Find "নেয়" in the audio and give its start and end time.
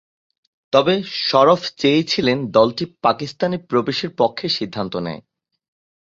4.97-5.21